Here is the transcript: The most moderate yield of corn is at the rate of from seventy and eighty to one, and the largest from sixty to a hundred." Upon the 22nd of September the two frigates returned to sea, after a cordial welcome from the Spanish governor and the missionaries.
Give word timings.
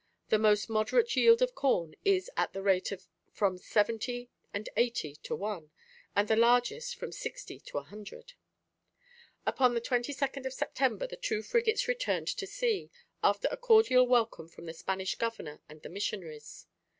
The 0.29 0.39
most 0.39 0.67
moderate 0.67 1.15
yield 1.15 1.43
of 1.43 1.53
corn 1.53 1.93
is 2.03 2.27
at 2.35 2.53
the 2.53 2.63
rate 2.63 2.91
of 2.91 3.05
from 3.31 3.59
seventy 3.59 4.31
and 4.51 4.67
eighty 4.75 5.13
to 5.21 5.35
one, 5.35 5.69
and 6.15 6.27
the 6.27 6.35
largest 6.35 6.95
from 6.95 7.11
sixty 7.11 7.59
to 7.59 7.77
a 7.77 7.83
hundred." 7.83 8.33
Upon 9.45 9.75
the 9.75 9.79
22nd 9.79 10.47
of 10.47 10.53
September 10.55 11.05
the 11.05 11.17
two 11.17 11.43
frigates 11.43 11.87
returned 11.87 12.29
to 12.29 12.47
sea, 12.47 12.89
after 13.23 13.47
a 13.51 13.57
cordial 13.57 14.07
welcome 14.07 14.47
from 14.49 14.65
the 14.65 14.73
Spanish 14.73 15.13
governor 15.13 15.61
and 15.69 15.83
the 15.83 15.87
missionaries. 15.89 16.65